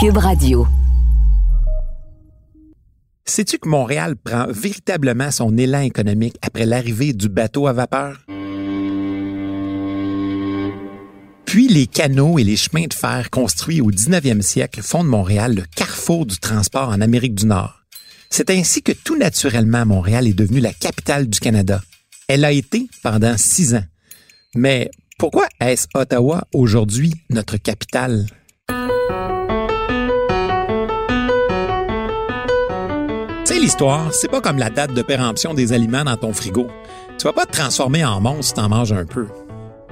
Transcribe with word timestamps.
Cube 0.00 0.18
Radio. 0.18 0.64
Sais-tu 3.24 3.58
que 3.58 3.68
Montréal 3.68 4.14
prend 4.14 4.46
véritablement 4.48 5.32
son 5.32 5.58
élan 5.58 5.80
économique 5.80 6.36
après 6.40 6.66
l'arrivée 6.66 7.12
du 7.12 7.28
bateau 7.28 7.66
à 7.66 7.72
vapeur? 7.72 8.24
Puis 11.46 11.66
les 11.66 11.88
canaux 11.88 12.38
et 12.38 12.44
les 12.44 12.56
chemins 12.56 12.86
de 12.86 12.94
fer 12.94 13.28
construits 13.30 13.80
au 13.80 13.90
19e 13.90 14.40
siècle 14.40 14.82
font 14.82 15.02
de 15.02 15.08
Montréal 15.08 15.56
le 15.56 15.62
carrefour 15.74 16.26
du 16.26 16.38
transport 16.38 16.90
en 16.90 17.00
Amérique 17.00 17.34
du 17.34 17.46
Nord. 17.46 17.82
C'est 18.30 18.50
ainsi 18.50 18.82
que 18.82 18.92
tout 18.92 19.16
naturellement 19.16 19.84
Montréal 19.84 20.28
est 20.28 20.32
devenue 20.32 20.60
la 20.60 20.74
capitale 20.74 21.28
du 21.28 21.40
Canada. 21.40 21.82
Elle 22.28 22.44
a 22.44 22.52
été 22.52 22.86
pendant 23.02 23.36
six 23.36 23.74
ans. 23.74 23.84
Mais 24.54 24.92
pourquoi 25.18 25.48
est-ce 25.60 25.88
Ottawa 25.92 26.44
aujourd'hui 26.52 27.14
notre 27.30 27.56
capitale? 27.56 28.26
L'histoire, 33.60 34.14
c'est 34.14 34.30
pas 34.30 34.40
comme 34.40 34.56
la 34.56 34.70
date 34.70 34.94
de 34.94 35.02
péremption 35.02 35.52
des 35.52 35.72
aliments 35.72 36.04
dans 36.04 36.16
ton 36.16 36.32
frigo. 36.32 36.68
Tu 37.18 37.24
vas 37.24 37.32
pas 37.32 37.44
te 37.44 37.50
transformer 37.50 38.04
en 38.04 38.20
monstre 38.20 38.44
si 38.44 38.54
t'en 38.54 38.68
manges 38.68 38.92
un 38.92 39.04
peu. 39.04 39.26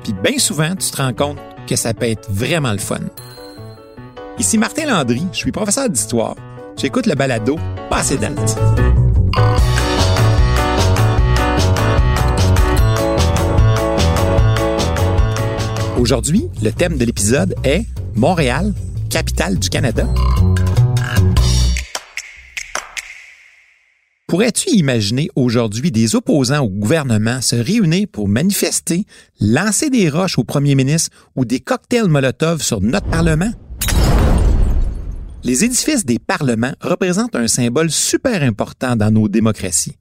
Puis 0.04 0.12
bien 0.12 0.38
souvent, 0.38 0.76
tu 0.76 0.88
te 0.88 0.96
rends 0.96 1.12
compte 1.12 1.38
que 1.66 1.74
ça 1.74 1.92
peut 1.92 2.06
être 2.06 2.30
vraiment 2.30 2.70
le 2.70 2.78
fun. 2.78 3.00
Ici 4.38 4.56
Martin 4.56 4.86
Landry, 4.86 5.26
je 5.32 5.38
suis 5.38 5.50
professeur 5.50 5.90
d'histoire. 5.90 6.36
J'écoute 6.76 7.06
le 7.06 7.16
balado 7.16 7.58
Passé 7.90 8.16
date. 8.16 8.56
Aujourd'hui, 15.98 16.48
le 16.62 16.70
thème 16.70 16.98
de 16.98 17.04
l'épisode 17.04 17.56
est 17.64 17.84
Montréal, 18.14 18.72
capitale 19.10 19.58
du 19.58 19.68
Canada. 19.68 20.06
Pourrais-tu 24.26 24.70
imaginer 24.70 25.28
aujourd'hui 25.36 25.92
des 25.92 26.16
opposants 26.16 26.64
au 26.64 26.68
gouvernement 26.68 27.40
se 27.40 27.54
réunir 27.54 28.08
pour 28.10 28.26
manifester, 28.26 29.04
lancer 29.40 29.88
des 29.88 30.08
roches 30.08 30.36
au 30.36 30.42
premier 30.42 30.74
ministre 30.74 31.16
ou 31.36 31.44
des 31.44 31.60
cocktails 31.60 32.08
Molotov 32.08 32.60
sur 32.60 32.80
notre 32.80 33.06
Parlement? 33.06 33.52
Les 35.44 35.62
édifices 35.62 36.04
des 36.04 36.18
parlements 36.18 36.74
représentent 36.80 37.36
un 37.36 37.46
symbole 37.46 37.92
super 37.92 38.42
important 38.42 38.96
dans 38.96 39.12
nos 39.12 39.28
démocraties. 39.28 39.96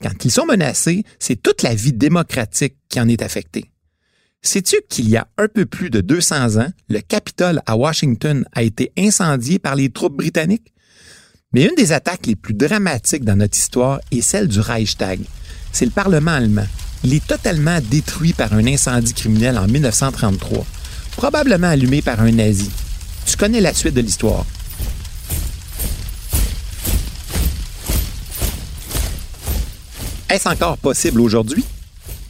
Quand 0.00 0.24
ils 0.24 0.30
sont 0.30 0.46
menacés, 0.46 1.04
c'est 1.18 1.42
toute 1.42 1.62
la 1.62 1.74
vie 1.74 1.92
démocratique 1.92 2.76
qui 2.88 2.98
en 2.98 3.08
est 3.08 3.20
affectée. 3.20 3.70
Sais-tu 4.40 4.76
qu'il 4.88 5.10
y 5.10 5.18
a 5.18 5.28
un 5.36 5.48
peu 5.48 5.66
plus 5.66 5.90
de 5.90 6.00
200 6.00 6.56
ans, 6.62 6.72
le 6.88 7.00
Capitole 7.00 7.60
à 7.66 7.76
Washington 7.76 8.46
a 8.52 8.62
été 8.62 8.92
incendié 8.96 9.58
par 9.58 9.74
les 9.74 9.90
troupes 9.90 10.16
britanniques? 10.16 10.72
Mais 11.56 11.62
une 11.62 11.74
des 11.74 11.92
attaques 11.92 12.26
les 12.26 12.36
plus 12.36 12.52
dramatiques 12.52 13.24
dans 13.24 13.36
notre 13.36 13.56
histoire 13.56 14.00
est 14.12 14.20
celle 14.20 14.46
du 14.46 14.60
Reichstag. 14.60 15.20
C'est 15.72 15.86
le 15.86 15.90
Parlement 15.90 16.32
allemand. 16.32 16.66
Il 17.02 17.14
est 17.14 17.26
totalement 17.26 17.78
détruit 17.80 18.34
par 18.34 18.52
un 18.52 18.66
incendie 18.66 19.14
criminel 19.14 19.56
en 19.56 19.66
1933, 19.66 20.66
probablement 21.12 21.68
allumé 21.68 22.02
par 22.02 22.20
un 22.20 22.30
nazi. 22.30 22.70
Tu 23.24 23.38
connais 23.38 23.62
la 23.62 23.72
suite 23.72 23.94
de 23.94 24.02
l'histoire. 24.02 24.44
Est-ce 30.28 30.50
encore 30.50 30.76
possible 30.76 31.22
aujourd'hui? 31.22 31.64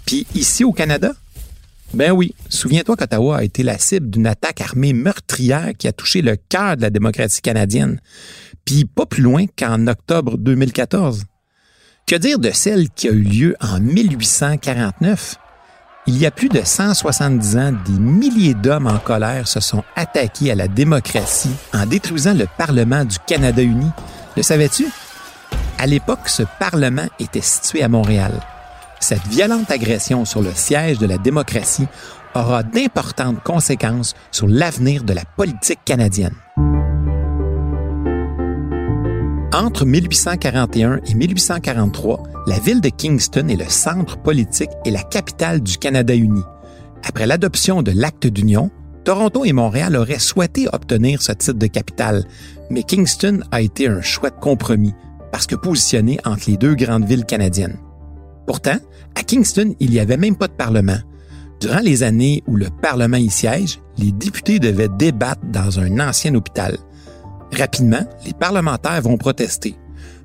Puis 0.05 0.25
ici 0.37 0.63
au 0.63 0.71
Canada? 0.71 1.17
Ben 1.97 2.13
oui, 2.13 2.35
souviens-toi 2.51 2.95
qu'Ottawa 2.95 3.39
a 3.39 3.43
été 3.43 3.63
la 3.63 3.79
cible 3.79 4.11
d'une 4.11 4.27
attaque 4.27 4.61
armée 4.61 4.93
meurtrière 4.93 5.73
qui 5.79 5.89
a 5.89 5.93
touché 5.93 6.21
le 6.21 6.37
cœur 6.37 6.77
de 6.77 6.83
la 6.83 6.91
démocratie 6.91 7.41
canadienne, 7.41 8.03
puis 8.67 8.85
pas 8.85 9.07
plus 9.07 9.23
loin 9.23 9.47
qu'en 9.59 9.87
octobre 9.87 10.37
2014. 10.37 11.25
Que 12.07 12.17
dire 12.17 12.39
de 12.39 12.51
celle 12.51 12.91
qui 12.91 13.09
a 13.09 13.13
eu 13.13 13.23
lieu 13.23 13.57
en 13.63 13.81
1849? 13.81 15.37
Il 16.07 16.19
y 16.19 16.27
a 16.27 16.31
plus 16.31 16.51
de 16.51 16.61
170 16.63 17.57
ans, 17.57 17.73
des 17.87 17.99
milliers 17.99 18.53
d'hommes 18.53 18.89
en 18.89 18.99
colère 18.99 19.49
se 19.49 19.61
sont 19.61 19.83
attaqués 19.97 20.51
à 20.51 20.55
la 20.55 20.69
démocratie 20.69 21.55
en 21.73 21.87
détruisant 21.87 22.35
le 22.35 22.47
Parlement 22.59 23.07
du 23.07 23.17
Canada 23.27 23.63
uni. 23.63 23.89
Le 24.37 24.43
savais-tu? 24.43 24.87
À 25.79 25.87
l'époque, 25.87 26.29
ce 26.29 26.43
Parlement 26.61 27.07
était 27.19 27.41
situé 27.41 27.83
à 27.83 27.89
Montréal. 27.89 28.39
Cette 29.01 29.27
violente 29.29 29.71
agression 29.71 30.25
sur 30.25 30.43
le 30.43 30.53
siège 30.55 30.99
de 30.99 31.07
la 31.07 31.19
démocratie 31.19 31.87
aura 32.35 32.63
d'importantes 32.63 33.43
conséquences 33.43 34.15
sur 34.31 34.49
l'avenir 34.49 35.05
de 35.05 35.13
la 35.13 35.25
politique 35.37 35.81
canadienne. 35.85 36.35
Entre 39.53 39.87
1841 39.87 41.01
et 41.07 41.15
1843, 41.15 42.23
la 42.47 42.59
ville 42.59 42.81
de 42.81 42.91
Kingston 42.91 43.49
est 43.49 43.57
le 43.57 43.69
centre 43.69 44.19
politique 44.19 44.71
et 44.85 44.91
la 44.91 45.03
capitale 45.03 45.63
du 45.63 45.79
Canada 45.79 46.15
uni. 46.15 46.43
Après 47.05 47.27
l'adoption 47.27 47.83
de 47.83 47.93
l'acte 47.93 48.27
d'union, 48.27 48.71
Toronto 49.05 49.45
et 49.45 49.53
Montréal 49.53 49.97
auraient 49.97 50.19
souhaité 50.19 50.67
obtenir 50.73 51.23
ce 51.23 51.33
titre 51.33 51.59
de 51.59 51.69
capitale, 51.69 52.25
mais 52.71 52.83
Kingston 52.83 53.41
a 53.53 53.61
été 53.61 53.87
un 53.87 54.03
chouette 54.03 54.41
compromis 54.41 54.95
parce 55.31 55.47
que 55.47 55.55
positionné 55.55 56.19
entre 56.25 56.51
les 56.51 56.57
deux 56.57 56.75
grandes 56.75 57.05
villes 57.05 57.25
canadiennes. 57.25 57.79
Pourtant, 58.47 58.79
à 59.15 59.23
Kingston, 59.23 59.75
il 59.81 59.91
n'y 59.91 60.01
avait 60.01 60.17
même 60.17 60.37
pas 60.37 60.49
de 60.49 60.53
Parlement. 60.53 60.99
Durant 61.61 61.81
les 61.81 62.03
années 62.03 62.43
où 62.47 62.57
le 62.57 62.69
Parlement 62.71 63.17
y 63.17 63.31
siège, 63.31 63.81
les 63.99 64.13
députés 64.13 64.59
devaient 64.59 64.89
débattre 64.89 65.41
dans 65.45 65.81
un 65.81 66.01
ancien 66.01 66.35
hôpital. 66.35 66.77
Rapidement, 67.53 68.07
les 68.25 68.35
parlementaires 68.35 69.01
vont 69.01 69.17
protester. 69.17 69.77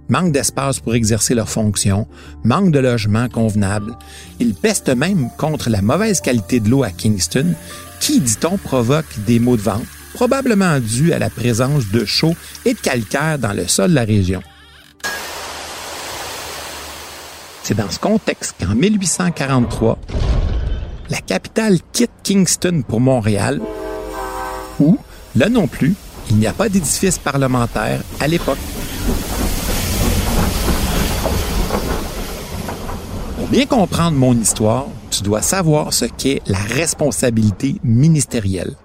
Manque 0.10 0.34
d'espace 0.34 0.80
pour 0.82 0.94
exercer 0.94 1.34
leurs 1.34 1.50
fonctions, 1.50 2.06
manque 2.44 2.72
de 2.72 2.80
logements 2.80 3.30
convenables. 3.30 3.98
Ils 4.40 4.54
pestent 4.54 4.90
même 4.90 5.30
contre 5.38 5.70
la 5.70 5.82
mauvaise 5.82 6.20
qualité 6.20 6.60
de 6.60 6.70
l'eau 6.70 6.84
à 6.84 6.92
Kingston, 6.92 7.54
qui, 8.02 8.20
dit-on, 8.20 8.58
provoque 8.58 9.20
des 9.26 9.40
maux 9.40 9.56
de 9.56 9.62
ventre, 9.62 9.86
probablement 10.14 10.80
dus 10.80 11.14
à 11.14 11.20
la 11.20 11.30
présence 11.30 11.90
de 11.92 12.04
chaux 12.04 12.36
et 12.66 12.74
de 12.74 12.80
calcaire 12.80 13.40
dans 13.40 13.54
le 13.54 13.68
sol 13.68 13.92
de 13.92 13.96
la 13.96 14.04
région. 14.04 14.42
C'est 17.64 17.76
dans 17.76 17.90
ce 17.90 18.00
contexte 18.00 18.56
qu'en 18.60 18.74
1843, 18.74 20.00
la 21.10 21.22
capitale 21.22 21.78
quitte 21.92 22.12
Kingston 22.24 22.84
pour 22.88 23.00
Montréal, 23.00 23.62
où, 24.80 24.98
là 25.36 25.48
non 25.48 25.68
plus, 25.68 25.96
il 26.30 26.38
n'y 26.38 26.48
a 26.48 26.54
pas 26.54 26.70
d'édifice 26.70 27.20
parlementaire 27.20 28.02
à 28.20 28.28
l'époque. 28.28 28.58
Pour 33.38 33.48
bien 33.48 33.66
comprendre 33.68 34.18
mon 34.18 34.34
histoire, 34.34 34.88
tu 35.12 35.22
dois 35.22 35.42
savoir 35.42 35.94
ce 35.94 36.06
qu'est 36.06 36.42
la 36.48 36.58
responsabilité 36.58 37.76
ministérielle. 37.84 38.76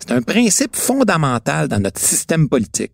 C'est 0.00 0.12
un 0.12 0.22
principe 0.22 0.74
fondamental 0.74 1.68
dans 1.68 1.80
notre 1.80 2.00
système 2.00 2.48
politique. 2.48 2.92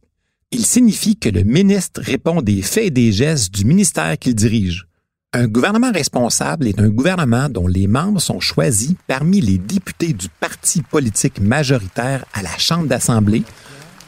Il 0.51 0.67
signifie 0.67 1.17
que 1.17 1.29
le 1.29 1.43
ministre 1.43 2.03
répond 2.03 2.43
des 2.43 2.61
faits 2.61 2.87
et 2.87 2.91
des 2.91 3.13
gestes 3.13 3.55
du 3.55 3.65
ministère 3.65 4.19
qu'il 4.19 4.35
dirige. 4.35 4.87
Un 5.37 5.49
gouvernement 5.49 5.93
responsable 5.93 6.67
est 6.67 6.81
un 6.81 6.89
gouvernement 6.89 7.51
dont 7.51 7.67
les 7.67 7.87
membres 7.87 8.23
sont 8.23 8.41
choisis 8.41 8.95
parmi 9.07 9.43
les 9.43 9.59
députés 9.59 10.15
du 10.15 10.31
parti 10.31 10.81
politique 10.81 11.41
majoritaire 11.43 12.25
à 12.33 12.41
la 12.41 12.57
Chambre 12.57 12.87
d'Assemblée, 12.87 13.43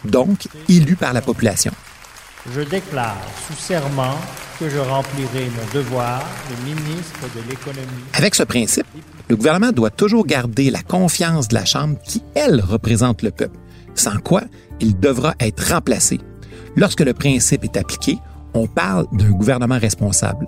donc 0.06 0.48
élus 0.70 0.96
par 0.96 1.12
la 1.12 1.20
population. 1.20 1.70
Je 2.50 2.62
déclare 2.62 3.20
sous 3.46 3.52
serment 3.52 4.16
que 4.58 4.70
je 4.70 4.78
remplirai 4.78 5.50
mon 5.54 5.78
devoir 5.78 6.24
de 6.48 6.70
ministre 6.70 7.20
de 7.36 7.50
l'économie. 7.50 8.04
Avec 8.14 8.34
ce 8.34 8.44
principe, 8.44 8.86
le 9.28 9.36
gouvernement 9.36 9.72
doit 9.72 9.90
toujours 9.90 10.24
garder 10.24 10.70
la 10.70 10.80
confiance 10.80 11.48
de 11.48 11.56
la 11.56 11.66
Chambre 11.66 11.98
qui, 12.06 12.22
elle, 12.36 12.62
représente 12.62 13.20
le 13.20 13.32
peuple, 13.32 13.58
sans 13.94 14.16
quoi 14.16 14.44
il 14.80 14.98
devra 14.98 15.34
être 15.40 15.74
remplacé. 15.74 16.20
Lorsque 16.74 17.02
le 17.02 17.12
principe 17.12 17.64
est 17.64 17.76
appliqué, 17.76 18.16
on 18.54 18.66
parle 18.66 19.04
d'un 19.12 19.32
gouvernement 19.32 19.78
responsable 19.78 20.46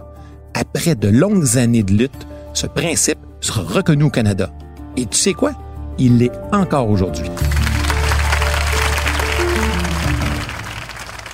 après 0.54 0.94
de 0.94 1.08
longues 1.08 1.56
années 1.56 1.82
de 1.82 1.92
lutte, 1.92 2.26
ce 2.52 2.66
principe 2.66 3.18
sera 3.40 3.62
reconnu 3.62 4.04
au 4.04 4.10
Canada. 4.10 4.52
Et 4.96 5.06
tu 5.06 5.16
sais 5.16 5.34
quoi? 5.34 5.52
Il 5.98 6.18
l'est 6.18 6.32
encore 6.52 6.88
aujourd'hui. 6.88 7.26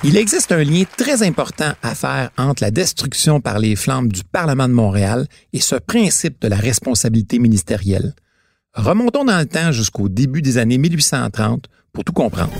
Il 0.03 0.15
existe 0.15 0.51
un 0.51 0.63
lien 0.63 0.83
très 0.95 1.23
important 1.23 1.73
à 1.81 1.95
faire 1.95 2.29
entre 2.37 2.63
la 2.63 2.71
destruction 2.71 3.41
par 3.41 3.59
les 3.59 3.75
flammes 3.75 4.09
du 4.09 4.23
Parlement 4.23 4.67
de 4.67 4.73
Montréal 4.73 5.27
et 5.53 5.59
ce 5.59 5.75
principe 5.75 6.39
de 6.41 6.47
la 6.47 6.55
responsabilité 6.55 7.39
ministérielle. 7.39 8.13
Remontons 8.73 9.25
dans 9.25 9.39
le 9.39 9.45
temps 9.47 9.71
jusqu'au 9.71 10.07
début 10.07 10.43
des 10.43 10.59
années 10.59 10.77
1830 10.77 11.65
pour 11.91 12.03
tout 12.03 12.13
comprendre. 12.13 12.53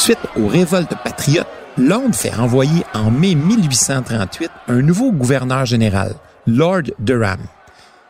Suite 0.00 0.18
aux 0.34 0.46
révoltes 0.46 0.94
patriotes 1.04 1.46
Londres 1.76 2.14
fait 2.14 2.34
envoyer 2.34 2.84
en 2.94 3.10
mai 3.10 3.34
1838 3.34 4.50
un 4.68 4.80
nouveau 4.80 5.12
gouverneur 5.12 5.66
général, 5.66 6.14
Lord 6.46 6.84
Durham. 6.98 7.40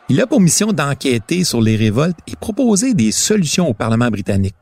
Il 0.07 0.21
a 0.21 0.25
pour 0.25 0.39
mission 0.39 0.71
d'enquêter 0.71 1.43
sur 1.43 1.59
les 1.59 1.75
révoltes 1.75 2.17
et 2.27 2.37
proposer 2.37 2.93
des 2.93 3.11
solutions 3.11 3.67
au 3.67 3.73
Parlement 3.73 4.07
britannique. 4.07 4.55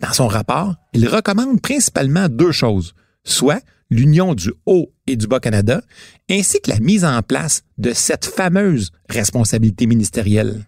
Dans 0.00 0.12
son 0.12 0.28
rapport, 0.28 0.76
il 0.92 1.08
recommande 1.08 1.60
principalement 1.60 2.28
deux 2.28 2.52
choses, 2.52 2.94
soit 3.24 3.60
l'union 3.90 4.36
du 4.36 4.52
Haut 4.64 4.92
et 5.08 5.16
du 5.16 5.26
Bas-Canada, 5.26 5.82
ainsi 6.30 6.60
que 6.60 6.70
la 6.70 6.78
mise 6.78 7.04
en 7.04 7.22
place 7.22 7.62
de 7.78 7.92
cette 7.92 8.24
fameuse 8.24 8.92
responsabilité 9.08 9.86
ministérielle. 9.86 10.64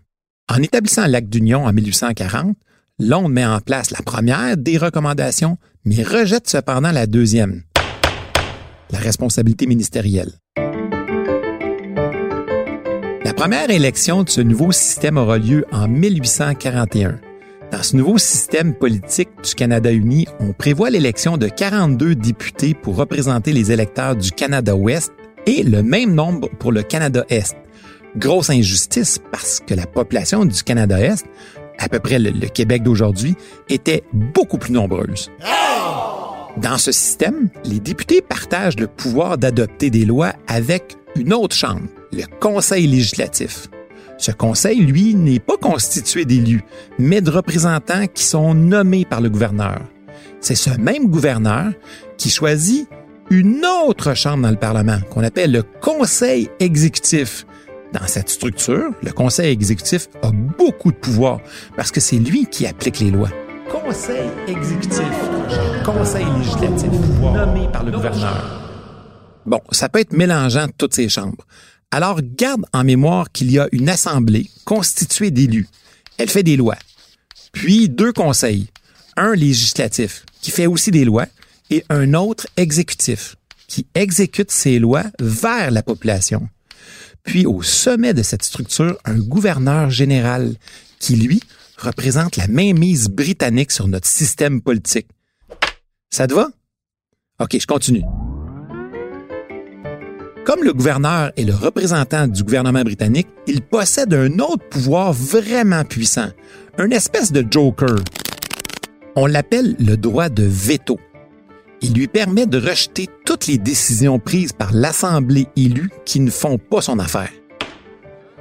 En 0.48 0.56
établissant 0.56 1.06
l'acte 1.06 1.30
d'union 1.30 1.66
en 1.66 1.72
1840, 1.72 2.56
Londres 3.00 3.30
met 3.30 3.46
en 3.46 3.60
place 3.60 3.90
la 3.92 4.02
première 4.02 4.56
des 4.56 4.76
recommandations, 4.76 5.56
mais 5.84 6.02
rejette 6.02 6.48
cependant 6.48 6.92
la 6.92 7.06
deuxième, 7.06 7.62
la 8.90 8.98
responsabilité 8.98 9.66
ministérielle. 9.66 10.32
La 13.24 13.34
première 13.34 13.70
élection 13.70 14.22
de 14.22 14.28
ce 14.28 14.40
nouveau 14.40 14.72
système 14.72 15.16
aura 15.16 15.38
lieu 15.38 15.64
en 15.72 15.88
1841. 15.88 17.20
Dans 17.72 17.82
ce 17.82 17.96
nouveau 17.96 18.18
système 18.18 18.74
politique 18.74 19.30
du 19.44 19.54
Canada 19.54 19.92
uni, 19.92 20.26
on 20.40 20.52
prévoit 20.52 20.90
l'élection 20.90 21.36
de 21.36 21.48
42 21.48 22.16
députés 22.16 22.74
pour 22.74 22.96
représenter 22.96 23.52
les 23.52 23.70
électeurs 23.70 24.16
du 24.16 24.32
Canada-Ouest 24.32 25.12
et 25.46 25.62
le 25.62 25.82
même 25.82 26.14
nombre 26.14 26.50
pour 26.58 26.72
le 26.72 26.82
Canada-Est. 26.82 27.56
Grosse 28.16 28.50
injustice 28.50 29.20
parce 29.30 29.60
que 29.60 29.74
la 29.74 29.86
population 29.86 30.44
du 30.44 30.62
Canada-Est, 30.64 31.24
à 31.80 31.88
peu 31.88 31.98
près 31.98 32.18
le, 32.18 32.30
Québec 32.48 32.82
d'aujourd'hui, 32.82 33.34
était 33.68 34.04
beaucoup 34.12 34.58
plus 34.58 34.72
nombreuse. 34.72 35.30
Dans 36.56 36.78
ce 36.78 36.92
système, 36.92 37.48
les 37.64 37.80
députés 37.80 38.20
partagent 38.20 38.78
le 38.78 38.86
pouvoir 38.86 39.38
d'adopter 39.38 39.90
des 39.90 40.04
lois 40.04 40.32
avec 40.46 40.96
une 41.16 41.32
autre 41.32 41.56
chambre, 41.56 41.88
le 42.12 42.24
Conseil 42.38 42.86
législatif. 42.86 43.68
Ce 44.18 44.32
conseil, 44.32 44.80
lui, 44.80 45.14
n'est 45.14 45.38
pas 45.38 45.56
constitué 45.56 46.26
d'élus, 46.26 46.62
mais 46.98 47.22
de 47.22 47.30
représentants 47.30 48.06
qui 48.06 48.22
sont 48.24 48.52
nommés 48.52 49.06
par 49.06 49.22
le 49.22 49.30
gouverneur. 49.30 49.80
C'est 50.40 50.54
ce 50.54 50.70
même 50.78 51.06
gouverneur 51.06 51.72
qui 52.18 52.28
choisit 52.28 52.86
une 53.30 53.64
autre 53.64 54.14
chambre 54.14 54.42
dans 54.42 54.50
le 54.50 54.56
Parlement 54.56 54.98
qu'on 55.10 55.22
appelle 55.22 55.52
le 55.52 55.62
Conseil 55.62 56.50
exécutif. 56.58 57.46
Dans 57.92 58.06
cette 58.06 58.28
structure, 58.28 58.92
le 59.02 59.10
Conseil 59.10 59.50
exécutif 59.50 60.06
a 60.22 60.30
beaucoup 60.30 60.92
de 60.92 60.96
pouvoir 60.96 61.40
parce 61.76 61.90
que 61.90 61.98
c'est 61.98 62.18
lui 62.18 62.46
qui 62.46 62.66
applique 62.66 63.00
les 63.00 63.10
lois. 63.10 63.30
Conseil 63.68 64.30
exécutif, 64.46 65.10
Conseil 65.84 66.24
législatif, 66.38 66.90
nommé 67.20 67.66
par 67.72 67.82
le 67.82 67.90
gouverneur. 67.90 68.60
Bon, 69.44 69.60
ça 69.72 69.88
peut 69.88 69.98
être 69.98 70.12
mélangeant 70.12 70.66
toutes 70.78 70.94
ces 70.94 71.08
chambres. 71.08 71.44
Alors 71.90 72.20
garde 72.22 72.64
en 72.72 72.84
mémoire 72.84 73.32
qu'il 73.32 73.50
y 73.50 73.58
a 73.58 73.66
une 73.72 73.88
assemblée 73.88 74.48
constituée 74.64 75.32
d'élus. 75.32 75.66
Elle 76.16 76.30
fait 76.30 76.44
des 76.44 76.56
lois. 76.56 76.78
Puis 77.52 77.88
deux 77.88 78.12
conseils. 78.12 78.68
Un 79.16 79.34
législatif, 79.34 80.24
qui 80.40 80.52
fait 80.52 80.68
aussi 80.68 80.92
des 80.92 81.04
lois, 81.04 81.26
et 81.70 81.84
un 81.88 82.14
autre 82.14 82.46
exécutif, 82.56 83.34
qui 83.66 83.86
exécute 83.96 84.52
ces 84.52 84.78
lois 84.78 85.04
vers 85.18 85.72
la 85.72 85.82
population. 85.82 86.48
Puis 87.24 87.46
au 87.46 87.62
sommet 87.62 88.14
de 88.14 88.22
cette 88.22 88.42
structure, 88.42 88.98
un 89.04 89.18
gouverneur 89.18 89.90
général, 89.90 90.54
qui 90.98 91.16
lui 91.16 91.40
représente 91.76 92.36
la 92.36 92.46
mainmise 92.48 93.08
britannique 93.08 93.70
sur 93.70 93.88
notre 93.88 94.06
système 94.06 94.60
politique. 94.60 95.08
Ça 96.10 96.26
te 96.26 96.34
va? 96.34 96.50
OK, 97.40 97.56
je 97.58 97.66
continue. 97.66 98.02
Comme 100.44 100.64
le 100.64 100.72
gouverneur 100.72 101.32
est 101.36 101.44
le 101.44 101.54
représentant 101.54 102.26
du 102.26 102.42
gouvernement 102.42 102.82
britannique, 102.82 103.28
il 103.46 103.62
possède 103.62 104.12
un 104.12 104.38
autre 104.40 104.68
pouvoir 104.68 105.12
vraiment 105.12 105.84
puissant, 105.84 106.30
une 106.78 106.92
espèce 106.92 107.30
de 107.30 107.44
joker. 107.48 107.96
On 109.16 109.26
l'appelle 109.26 109.76
le 109.78 109.96
droit 109.96 110.28
de 110.28 110.42
veto. 110.42 110.98
Il 111.82 111.94
lui 111.94 112.08
permet 112.08 112.46
de 112.46 112.58
rejeter 112.58 113.08
toutes 113.24 113.46
les 113.46 113.56
décisions 113.56 114.18
prises 114.18 114.52
par 114.52 114.72
l'Assemblée 114.72 115.48
élue 115.56 115.90
qui 116.04 116.20
ne 116.20 116.30
font 116.30 116.58
pas 116.58 116.82
son 116.82 116.98
affaire. 116.98 117.30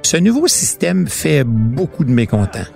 Ce 0.02 0.16
nouveau 0.16 0.46
système 0.46 1.08
fait 1.08 1.44
beaucoup 1.44 2.04
de 2.04 2.10
mécontents. 2.10 2.66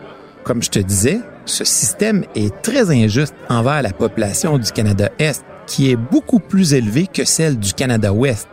Comme 0.43 0.62
je 0.62 0.70
te 0.70 0.78
disais, 0.78 1.20
ce 1.44 1.64
système 1.64 2.25
est 2.34 2.62
très 2.62 2.90
injuste 2.90 3.34
envers 3.49 3.82
la 3.82 3.93
population 3.93 4.58
du 4.58 4.70
Canada-Est, 4.70 5.44
qui 5.66 5.90
est 5.90 5.96
beaucoup 5.96 6.38
plus 6.38 6.75
élevée 6.75 7.06
que 7.06 7.25
celle 7.25 7.58
du 7.58 7.75
Canada-Ouest, 7.75 8.49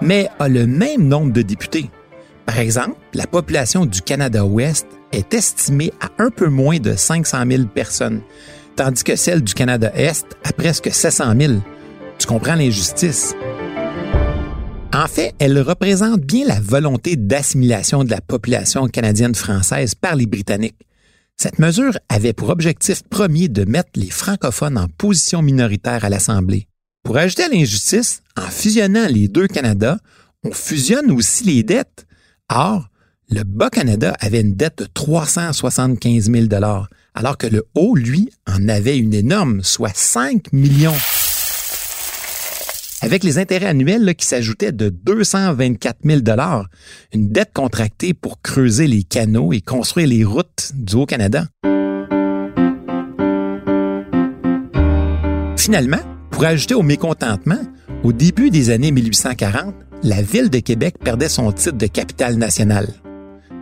mais 0.00 0.28
a 0.38 0.48
le 0.48 0.66
même 0.66 1.08
nombre 1.08 1.32
de 1.32 1.42
députés. 1.42 1.90
Par 2.46 2.58
exemple, 2.58 2.96
la 3.14 3.26
population 3.26 3.84
du 3.84 4.00
Canada-Ouest 4.00 4.86
est 5.12 5.34
estimée 5.34 5.92
à 6.00 6.10
un 6.22 6.30
peu 6.30 6.48
moins 6.48 6.78
de 6.78 6.94
500 6.94 7.44
000 7.50 7.64
personnes, 7.64 8.22
tandis 8.80 9.04
que 9.04 9.14
celle 9.14 9.42
du 9.42 9.52
Canada-Est 9.52 10.24
à 10.42 10.54
presque 10.54 10.90
700 10.90 11.34
000. 11.38 11.52
Tu 12.18 12.26
comprends 12.26 12.54
l'injustice? 12.54 13.34
En 14.94 15.06
fait, 15.06 15.34
elle 15.38 15.60
représente 15.60 16.22
bien 16.22 16.46
la 16.46 16.58
volonté 16.60 17.16
d'assimilation 17.16 18.04
de 18.04 18.10
la 18.10 18.22
population 18.22 18.88
canadienne-française 18.88 19.94
par 19.94 20.16
les 20.16 20.24
Britanniques. 20.24 20.80
Cette 21.36 21.58
mesure 21.58 21.98
avait 22.08 22.32
pour 22.32 22.48
objectif 22.48 23.02
premier 23.02 23.48
de 23.48 23.66
mettre 23.66 23.90
les 23.96 24.08
francophones 24.08 24.78
en 24.78 24.88
position 24.88 25.42
minoritaire 25.42 26.06
à 26.06 26.08
l'Assemblée. 26.08 26.66
Pour 27.02 27.18
ajouter 27.18 27.42
à 27.42 27.48
l'injustice, 27.50 28.22
en 28.38 28.48
fusionnant 28.48 29.08
les 29.08 29.28
deux 29.28 29.46
Canada, 29.46 29.98
on 30.42 30.52
fusionne 30.52 31.10
aussi 31.10 31.44
les 31.44 31.62
dettes. 31.62 32.06
Or, 32.50 32.88
le 33.28 33.42
Bas-Canada 33.42 34.16
avait 34.20 34.40
une 34.40 34.54
dette 34.54 34.78
de 34.78 34.86
375 34.86 36.30
000 36.30 36.46
alors 37.14 37.36
que 37.36 37.46
le 37.46 37.66
Haut, 37.74 37.94
lui, 37.94 38.30
en 38.46 38.68
avait 38.68 38.98
une 38.98 39.14
énorme, 39.14 39.62
soit 39.62 39.94
5 39.94 40.52
millions. 40.52 40.96
Avec 43.02 43.24
les 43.24 43.38
intérêts 43.38 43.66
annuels 43.66 44.14
qui 44.14 44.26
s'ajoutaient 44.26 44.72
de 44.72 44.90
224 44.90 45.98
000 46.04 46.20
une 47.14 47.32
dette 47.32 47.52
contractée 47.54 48.12
pour 48.12 48.42
creuser 48.42 48.86
les 48.86 49.02
canaux 49.02 49.52
et 49.54 49.62
construire 49.62 50.06
les 50.06 50.22
routes 50.22 50.72
du 50.74 50.96
Haut-Canada. 50.96 51.46
Finalement, 55.56 56.00
pour 56.30 56.44
ajouter 56.44 56.74
au 56.74 56.82
mécontentement, 56.82 57.60
au 58.02 58.12
début 58.12 58.50
des 58.50 58.70
années 58.70 58.92
1840, 58.92 59.74
la 60.02 60.22
ville 60.22 60.50
de 60.50 60.58
Québec 60.58 60.96
perdait 61.02 61.28
son 61.28 61.52
titre 61.52 61.76
de 61.76 61.86
capitale 61.86 62.36
nationale. 62.36 62.88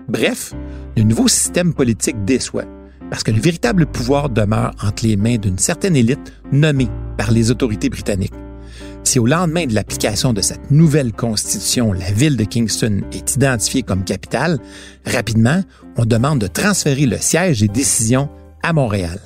Bref, 0.09 0.53
le 0.97 1.03
nouveau 1.03 1.29
système 1.29 1.75
politique 1.75 2.25
déçoit, 2.25 2.65
parce 3.11 3.23
que 3.23 3.31
le 3.31 3.41
véritable 3.41 3.87
pouvoir 3.87 4.29
demeure 4.29 4.75
entre 4.83 5.07
les 5.07 5.17
mains 5.17 5.37
d'une 5.37 5.59
certaine 5.59 5.97
élite 5.97 6.33
nommée 6.53 6.89
par 7.17 7.31
les 7.31 7.51
autorités 7.51 7.89
britanniques. 7.89 8.35
Si 9.05 9.19
au 9.19 9.27
lendemain 9.27 9.65
de 9.65 9.75
l'application 9.75 10.33
de 10.33 10.43
cette 10.43 10.71
nouvelle 10.71 11.13
constitution, 11.13 11.93
la 11.93 12.11
ville 12.11 12.37
de 12.37 12.45
Kingston 12.45 13.01
est 13.13 13.37
identifiée 13.37 13.83
comme 13.83 14.05
capitale, 14.05 14.59
rapidement, 15.07 15.63
on 15.97 16.05
demande 16.05 16.41
de 16.41 16.47
transférer 16.47 17.07
le 17.07 17.17
siège 17.17 17.61
des 17.61 17.69
décisions 17.69 18.29
à 18.63 18.73
Montréal. 18.73 19.19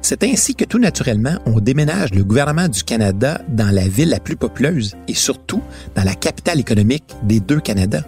C'est 0.00 0.24
ainsi 0.24 0.54
que 0.54 0.64
tout 0.64 0.78
naturellement, 0.78 1.36
on 1.46 1.60
déménage 1.60 2.14
le 2.14 2.24
gouvernement 2.24 2.68
du 2.68 2.82
Canada 2.82 3.40
dans 3.48 3.72
la 3.72 3.86
ville 3.86 4.08
la 4.08 4.18
plus 4.18 4.36
populeuse 4.36 4.96
et 5.06 5.14
surtout 5.14 5.62
dans 5.94 6.04
la 6.04 6.14
capitale 6.14 6.58
économique 6.58 7.14
des 7.22 7.38
deux 7.38 7.60
Canadas. 7.60 8.04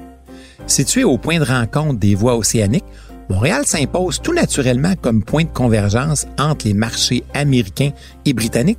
Situé 0.67 1.05
au 1.05 1.19
point 1.19 1.39
de 1.39 1.45
rencontre 1.45 2.01
des 2.01 2.15
voies 2.15 2.37
océaniques, 2.37 2.85
Montréal 3.29 3.63
s'impose 3.67 4.21
tout 4.21 4.35
naturellement 4.35 4.95
comme 5.01 5.23
point 5.23 5.45
de 5.45 5.49
convergence 5.49 6.27
entre 6.39 6.67
les 6.67 6.75
marchés 6.75 7.25
américains 7.35 7.91
et 8.25 8.33
britanniques. 8.33 8.79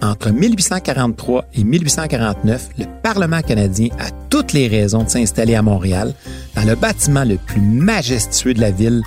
Entre 0.00 0.30
1843 0.30 1.46
et 1.54 1.64
1849, 1.64 2.68
le 2.78 2.84
Parlement 3.02 3.42
canadien 3.42 3.88
a 3.98 4.10
toutes 4.30 4.52
les 4.52 4.68
raisons 4.68 5.02
de 5.02 5.08
s'installer 5.08 5.56
à 5.56 5.62
Montréal, 5.62 6.14
dans 6.54 6.64
le 6.64 6.76
bâtiment 6.76 7.24
le 7.24 7.36
plus 7.36 7.60
majestueux 7.60 8.54
de 8.54 8.60
la 8.60 8.70
ville, 8.70 9.02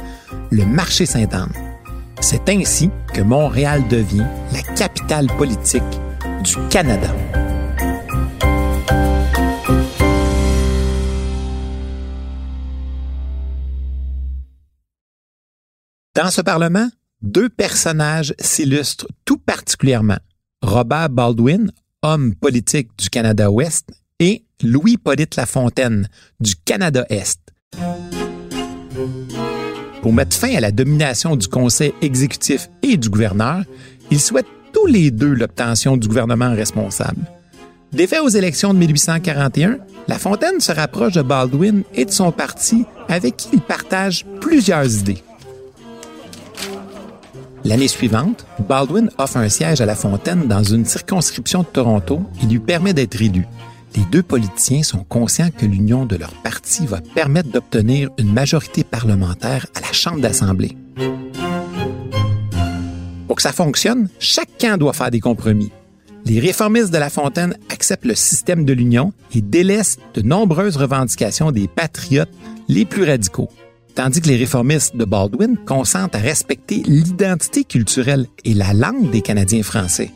le 0.50 0.65
marché 0.65 1.05
Sainte-Anne. 1.05 1.53
C'est 2.20 2.50
ainsi 2.50 2.89
que 3.13 3.22
Montréal 3.22 3.84
devient 3.89 4.25
la 4.53 4.62
capitale 4.75 5.27
politique 5.38 5.81
du 6.43 6.55
Canada. 6.70 7.10
Dans 16.21 16.29
ce 16.29 16.41
Parlement, 16.41 16.87
deux 17.23 17.49
personnages 17.49 18.35
s'illustrent 18.37 19.07
tout 19.25 19.39
particulièrement. 19.39 20.19
Robert 20.61 21.09
Baldwin, 21.09 21.71
homme 22.03 22.35
politique 22.35 22.89
du 22.95 23.09
Canada-Ouest, 23.09 23.89
et 24.19 24.45
Louis-Polyte 24.61 25.35
Lafontaine, 25.35 26.07
du 26.39 26.53
Canada-Est. 26.63 27.39
Pour 30.03 30.13
mettre 30.13 30.37
fin 30.37 30.53
à 30.53 30.59
la 30.59 30.71
domination 30.71 31.35
du 31.35 31.47
conseil 31.47 31.91
exécutif 32.03 32.69
et 32.83 32.97
du 32.97 33.09
gouverneur, 33.09 33.63
il 34.11 34.19
souhaite 34.19 34.45
tous 34.73 34.85
les 34.85 35.09
deux 35.09 35.33
l'obtention 35.33 35.97
du 35.97 36.07
gouvernement 36.07 36.53
responsable. 36.53 37.25
Défait 37.93 38.19
aux 38.19 38.29
élections 38.29 38.75
de 38.75 38.77
1841, 38.77 39.79
La 40.07 40.19
Fontaine 40.19 40.59
se 40.59 40.71
rapproche 40.71 41.13
de 41.13 41.23
Baldwin 41.23 41.81
et 41.95 42.05
de 42.05 42.11
son 42.11 42.31
parti 42.31 42.85
avec 43.07 43.37
qui 43.37 43.49
il 43.53 43.61
partage 43.61 44.23
plusieurs 44.39 44.99
idées. 44.99 45.23
L'année 47.63 47.87
suivante, 47.87 48.47
Baldwin 48.67 49.11
offre 49.19 49.37
un 49.37 49.47
siège 49.47 49.81
à 49.81 49.85
La 49.85 49.95
Fontaine 49.95 50.47
dans 50.47 50.63
une 50.63 50.85
circonscription 50.85 51.59
de 51.59 51.67
Toronto 51.67 52.21
et 52.41 52.47
lui 52.47 52.59
permet 52.59 52.93
d'être 52.93 53.21
élu. 53.21 53.45
Les 53.95 54.03
deux 54.11 54.23
politiciens 54.23 54.81
sont 54.81 55.03
conscients 55.03 55.49
que 55.55 55.67
l'union 55.67 56.05
de 56.05 56.15
leur 56.15 56.33
parti 56.41 56.87
va 56.87 57.01
permettre 57.01 57.51
d'obtenir 57.51 58.09
une 58.17 58.33
majorité 58.33 58.83
parlementaire 58.83 59.67
à 59.75 59.81
la 59.81 59.91
Chambre 59.91 60.21
d'Assemblée. 60.21 60.75
Pour 63.27 63.35
que 63.35 63.41
ça 63.43 63.53
fonctionne, 63.53 64.09
camp 64.59 64.77
doit 64.79 64.93
faire 64.93 65.11
des 65.11 65.19
compromis. 65.19 65.71
Les 66.25 66.39
réformistes 66.39 66.91
de 66.91 66.97
La 66.97 67.09
Fontaine 67.09 67.55
acceptent 67.69 68.05
le 68.05 68.15
système 68.15 68.65
de 68.65 68.73
l'Union 68.73 69.13
et 69.35 69.41
délaissent 69.41 69.97
de 70.15 70.21
nombreuses 70.21 70.77
revendications 70.77 71.51
des 71.51 71.67
patriotes 71.67 72.29
les 72.67 72.85
plus 72.85 73.03
radicaux 73.03 73.49
tandis 73.95 74.21
que 74.21 74.27
les 74.27 74.38
réformistes 74.38 74.95
de 74.95 75.05
Baldwin 75.05 75.57
consentent 75.65 76.15
à 76.15 76.19
respecter 76.19 76.83
l'identité 76.86 77.63
culturelle 77.63 78.27
et 78.45 78.53
la 78.53 78.74
langue 78.74 79.10
des 79.12 79.21
Canadiens 79.21 79.63
français. 79.63 80.12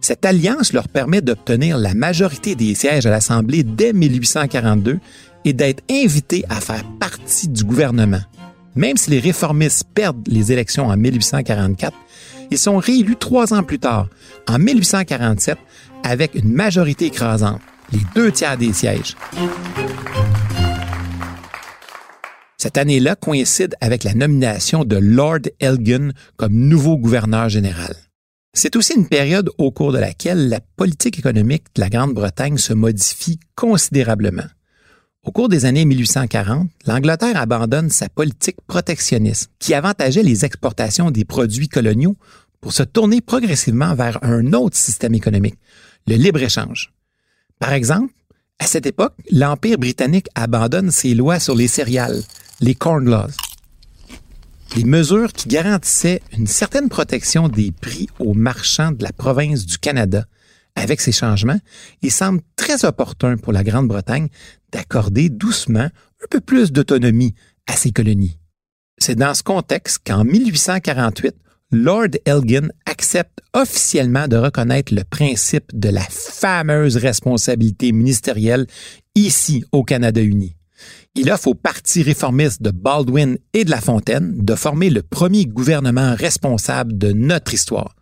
Cette 0.00 0.24
alliance 0.24 0.72
leur 0.72 0.88
permet 0.88 1.20
d'obtenir 1.20 1.76
la 1.76 1.92
majorité 1.92 2.54
des 2.54 2.74
sièges 2.74 3.04
à 3.04 3.10
l'Assemblée 3.10 3.62
dès 3.62 3.92
1842 3.92 5.00
et 5.44 5.52
d'être 5.52 5.82
invités 5.90 6.44
à 6.48 6.60
faire 6.60 6.84
partie 6.98 7.48
du 7.48 7.64
gouvernement. 7.64 8.22
Même 8.74 8.96
si 8.96 9.10
les 9.10 9.20
réformistes 9.20 9.84
perdent 9.94 10.26
les 10.26 10.52
élections 10.52 10.86
en 10.86 10.96
1844, 10.96 11.92
ils 12.50 12.58
sont 12.58 12.78
réélus 12.78 13.16
trois 13.16 13.52
ans 13.52 13.62
plus 13.62 13.78
tard, 13.78 14.08
en 14.48 14.58
1847, 14.58 15.58
avec 16.04 16.34
une 16.34 16.52
majorité 16.52 17.06
écrasante, 17.06 17.60
les 17.92 18.00
deux 18.14 18.30
tiers 18.30 18.56
des 18.56 18.72
sièges. 18.72 19.16
Cette 22.60 22.76
année-là 22.76 23.14
coïncide 23.14 23.76
avec 23.80 24.02
la 24.02 24.14
nomination 24.14 24.84
de 24.84 24.96
Lord 24.96 25.42
Elgin 25.60 26.10
comme 26.36 26.54
nouveau 26.54 26.96
gouverneur 26.96 27.48
général. 27.48 27.94
C'est 28.52 28.74
aussi 28.74 28.94
une 28.94 29.06
période 29.06 29.48
au 29.58 29.70
cours 29.70 29.92
de 29.92 29.98
laquelle 29.98 30.48
la 30.48 30.58
politique 30.60 31.20
économique 31.20 31.66
de 31.76 31.80
la 31.80 31.88
Grande-Bretagne 31.88 32.58
se 32.58 32.72
modifie 32.72 33.38
considérablement. 33.54 34.48
Au 35.22 35.30
cours 35.30 35.48
des 35.48 35.66
années 35.66 35.84
1840, 35.84 36.68
l'Angleterre 36.86 37.36
abandonne 37.36 37.90
sa 37.90 38.08
politique 38.08 38.60
protectionniste 38.66 39.52
qui 39.60 39.72
avantageait 39.72 40.24
les 40.24 40.44
exportations 40.44 41.12
des 41.12 41.24
produits 41.24 41.68
coloniaux 41.68 42.16
pour 42.60 42.72
se 42.72 42.82
tourner 42.82 43.20
progressivement 43.20 43.94
vers 43.94 44.18
un 44.24 44.52
autre 44.52 44.76
système 44.76 45.14
économique, 45.14 45.58
le 46.08 46.16
libre-échange. 46.16 46.92
Par 47.60 47.72
exemple, 47.72 48.12
à 48.58 48.66
cette 48.66 48.86
époque, 48.86 49.14
l'Empire 49.30 49.78
britannique 49.78 50.26
abandonne 50.34 50.90
ses 50.90 51.14
lois 51.14 51.38
sur 51.38 51.54
les 51.54 51.68
céréales, 51.68 52.24
les 52.60 52.74
Corn 52.74 53.08
Laws. 53.08 53.36
Les 54.76 54.84
mesures 54.84 55.32
qui 55.32 55.48
garantissaient 55.48 56.22
une 56.36 56.46
certaine 56.46 56.88
protection 56.88 57.48
des 57.48 57.72
prix 57.72 58.08
aux 58.18 58.34
marchands 58.34 58.92
de 58.92 59.02
la 59.02 59.12
province 59.12 59.64
du 59.64 59.78
Canada. 59.78 60.26
Avec 60.74 61.00
ces 61.00 61.12
changements, 61.12 61.60
il 62.02 62.10
semble 62.10 62.40
très 62.56 62.84
opportun 62.84 63.36
pour 63.36 63.52
la 63.52 63.64
Grande-Bretagne 63.64 64.28
d'accorder 64.72 65.28
doucement 65.28 65.88
un 65.88 66.26
peu 66.30 66.40
plus 66.40 66.72
d'autonomie 66.72 67.34
à 67.66 67.74
ses 67.74 67.92
colonies. 67.92 68.38
C'est 68.98 69.16
dans 69.16 69.34
ce 69.34 69.42
contexte 69.42 70.00
qu'en 70.06 70.24
1848, 70.24 71.34
Lord 71.70 72.08
Elgin 72.24 72.68
accepte 72.86 73.40
officiellement 73.52 74.26
de 74.26 74.36
reconnaître 74.36 74.94
le 74.94 75.04
principe 75.04 75.70
de 75.74 75.90
la 75.90 76.02
fameuse 76.02 76.96
responsabilité 76.96 77.92
ministérielle 77.92 78.66
ici 79.14 79.64
au 79.72 79.84
Canada 79.84 80.20
uni. 80.20 80.57
Il 81.14 81.30
offre 81.30 81.48
au 81.48 81.54
Parti 81.54 82.02
réformiste 82.02 82.62
de 82.62 82.70
Baldwin 82.70 83.38
et 83.52 83.64
de 83.64 83.70
La 83.70 83.80
Fontaine 83.80 84.34
de 84.36 84.54
former 84.54 84.90
le 84.90 85.02
premier 85.02 85.46
gouvernement 85.46 86.14
responsable 86.14 86.96
de 86.96 87.12
notre 87.12 87.54
histoire, 87.54 87.94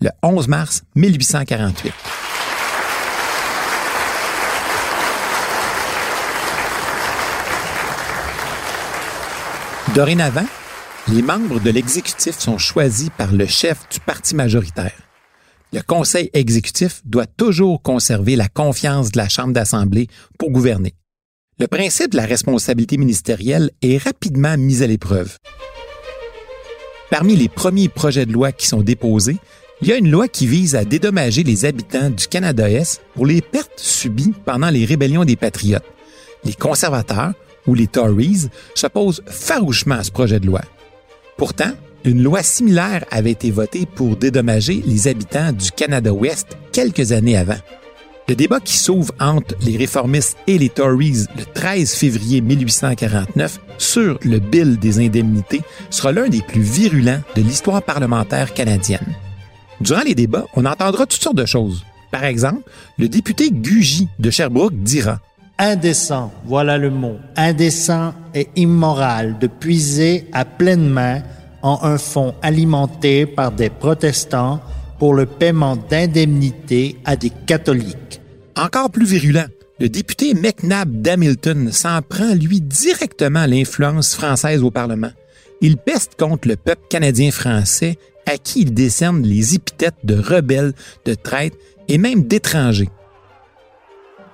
le 0.00 0.10
11 0.22 0.48
mars 0.48 0.82
1848. 0.94 1.92
Dorénavant, 9.94 10.46
les 11.08 11.20
membres 11.20 11.58
de 11.58 11.70
l'exécutif 11.70 12.38
sont 12.38 12.58
choisis 12.58 13.10
par 13.18 13.32
le 13.32 13.46
chef 13.46 13.88
du 13.90 13.98
parti 13.98 14.36
majoritaire. 14.36 14.92
Le 15.72 15.80
conseil 15.82 16.30
exécutif 16.32 17.00
doit 17.04 17.26
toujours 17.26 17.82
conserver 17.82 18.36
la 18.36 18.48
confiance 18.48 19.10
de 19.10 19.18
la 19.18 19.28
Chambre 19.28 19.52
d'Assemblée 19.52 20.06
pour 20.38 20.50
gouverner. 20.50 20.94
Le 21.60 21.66
principe 21.66 22.12
de 22.12 22.16
la 22.16 22.24
responsabilité 22.24 22.96
ministérielle 22.96 23.70
est 23.82 24.02
rapidement 24.02 24.56
mis 24.56 24.82
à 24.82 24.86
l'épreuve. 24.86 25.36
Parmi 27.10 27.36
les 27.36 27.50
premiers 27.50 27.90
projets 27.90 28.24
de 28.24 28.32
loi 28.32 28.50
qui 28.50 28.66
sont 28.66 28.80
déposés, 28.80 29.36
il 29.82 29.88
y 29.88 29.92
a 29.92 29.98
une 29.98 30.10
loi 30.10 30.26
qui 30.26 30.46
vise 30.46 30.74
à 30.74 30.86
dédommager 30.86 31.42
les 31.42 31.66
habitants 31.66 32.08
du 32.08 32.28
Canada-Est 32.28 33.02
pour 33.14 33.26
les 33.26 33.42
pertes 33.42 33.78
subies 33.78 34.32
pendant 34.46 34.70
les 34.70 34.86
rébellions 34.86 35.26
des 35.26 35.36
Patriotes. 35.36 35.84
Les 36.44 36.54
conservateurs, 36.54 37.34
ou 37.66 37.74
les 37.74 37.88
Tories, 37.88 38.48
s'opposent 38.74 39.22
farouchement 39.26 39.96
à 39.96 40.04
ce 40.04 40.12
projet 40.12 40.40
de 40.40 40.46
loi. 40.46 40.62
Pourtant, 41.36 41.72
une 42.04 42.22
loi 42.22 42.42
similaire 42.42 43.04
avait 43.10 43.32
été 43.32 43.50
votée 43.50 43.84
pour 43.84 44.16
dédommager 44.16 44.82
les 44.86 45.08
habitants 45.08 45.52
du 45.52 45.70
Canada-Ouest 45.72 46.56
quelques 46.72 47.12
années 47.12 47.36
avant. 47.36 47.58
Le 48.30 48.36
débat 48.36 48.60
qui 48.60 48.78
s'ouvre 48.78 49.12
entre 49.18 49.56
les 49.60 49.76
réformistes 49.76 50.36
et 50.46 50.56
les 50.56 50.68
Tories 50.68 51.24
le 51.36 51.44
13 51.52 51.94
février 51.94 52.40
1849 52.40 53.58
sur 53.76 54.20
le 54.22 54.38
bill 54.38 54.78
des 54.78 55.04
indemnités 55.04 55.62
sera 55.90 56.12
l'un 56.12 56.28
des 56.28 56.40
plus 56.40 56.60
virulents 56.60 57.22
de 57.34 57.42
l'histoire 57.42 57.82
parlementaire 57.82 58.54
canadienne. 58.54 59.16
Durant 59.80 60.02
les 60.02 60.14
débats, 60.14 60.46
on 60.54 60.64
entendra 60.64 61.06
toutes 61.06 61.20
sortes 61.20 61.38
de 61.38 61.44
choses. 61.44 61.84
Par 62.12 62.22
exemple, 62.22 62.62
le 62.98 63.08
député 63.08 63.50
Gugy 63.50 64.06
de 64.20 64.30
Sherbrooke 64.30 64.80
dira 64.80 65.18
Indécent, 65.58 66.32
voilà 66.44 66.78
le 66.78 66.90
mot, 66.90 67.16
indécent 67.36 68.14
et 68.32 68.46
immoral 68.54 69.40
de 69.40 69.48
puiser 69.48 70.28
à 70.32 70.44
pleine 70.44 70.88
main 70.88 71.22
en 71.62 71.80
un 71.82 71.98
fonds 71.98 72.36
alimenté 72.42 73.26
par 73.26 73.50
des 73.50 73.70
protestants 73.70 74.60
pour 75.00 75.14
le 75.14 75.26
paiement 75.26 75.74
d'indemnités 75.76 76.98
à 77.04 77.16
des 77.16 77.30
catholiques. 77.30 78.19
Encore 78.56 78.90
plus 78.90 79.06
virulent, 79.06 79.48
le 79.78 79.88
député 79.88 80.34
McNabb 80.34 81.00
d'Hamilton 81.00 81.72
s'en 81.72 82.02
prend, 82.02 82.34
lui, 82.34 82.60
directement 82.60 83.46
l'influence 83.46 84.14
française 84.14 84.62
au 84.62 84.70
Parlement. 84.70 85.12
Il 85.60 85.76
peste 85.76 86.16
contre 86.18 86.48
le 86.48 86.56
peuple 86.56 86.82
canadien-français 86.88 87.98
à 88.26 88.38
qui 88.38 88.60
il 88.62 88.74
décerne 88.74 89.22
les 89.22 89.54
épithètes 89.54 90.04
de 90.04 90.18
rebelles, 90.18 90.74
de 91.04 91.14
traîtres 91.14 91.56
et 91.88 91.98
même 91.98 92.24
d'étrangers. 92.24 92.90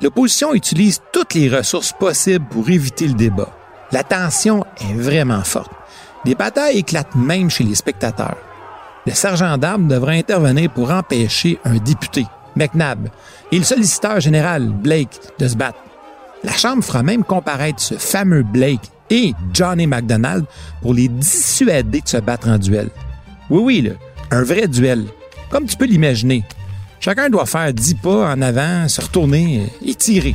L'opposition 0.02 0.52
utilise 0.54 1.00
toutes 1.12 1.34
les 1.34 1.48
ressources 1.48 1.92
possibles 1.92 2.44
pour 2.50 2.68
éviter 2.68 3.08
le 3.08 3.14
débat. 3.14 3.56
La 3.92 4.02
tension 4.02 4.64
est 4.80 4.94
vraiment 4.94 5.42
forte. 5.42 5.72
Des 6.24 6.34
batailles 6.34 6.78
éclatent 6.78 7.14
même 7.14 7.50
chez 7.50 7.64
les 7.64 7.76
spectateurs. 7.76 8.36
Le 9.06 9.12
sergent 9.12 9.56
d'armes 9.56 9.86
devra 9.86 10.12
intervenir 10.12 10.72
pour 10.72 10.90
empêcher 10.90 11.58
un 11.64 11.76
député, 11.76 12.26
McNabb, 12.56 13.08
et 13.52 13.58
le 13.58 13.64
solliciteur 13.64 14.20
général, 14.20 14.68
Blake, 14.68 15.20
de 15.38 15.48
se 15.48 15.56
battre. 15.56 15.78
La 16.44 16.52
Chambre 16.52 16.82
fera 16.82 17.02
même 17.02 17.24
comparaître 17.24 17.80
ce 17.80 17.94
fameux 17.94 18.42
Blake 18.42 18.90
et 19.10 19.32
Johnny 19.52 19.86
MacDonald 19.86 20.44
pour 20.82 20.94
les 20.94 21.08
dissuader 21.08 22.00
de 22.00 22.08
se 22.08 22.16
battre 22.18 22.48
en 22.48 22.58
duel. 22.58 22.88
Oui, 23.50 23.62
oui, 23.62 23.92
un 24.30 24.42
vrai 24.42 24.68
duel, 24.68 25.04
comme 25.50 25.66
tu 25.66 25.76
peux 25.76 25.86
l'imaginer. 25.86 26.44
Chacun 27.00 27.28
doit 27.28 27.46
faire 27.46 27.72
dix 27.72 27.94
pas 27.94 28.32
en 28.32 28.42
avant, 28.42 28.88
se 28.88 29.00
retourner 29.00 29.66
et 29.84 29.94
tirer. 29.94 30.34